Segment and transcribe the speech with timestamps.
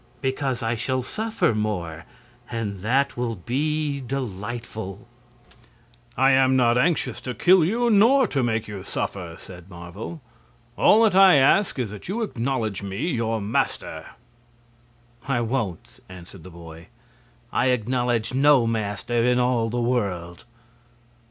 [0.19, 2.05] "Because I shall suffer more,
[2.49, 5.07] and that will be delightful."
[6.17, 10.19] "I am not anxious to kill you, nor to make you suffer," said Marvel,
[10.75, 14.07] "all that I ask is that you acknowledge me your master."
[15.27, 16.87] "I won't!" answered the boy.
[17.53, 20.45] "I acknowledge no master in all the world!"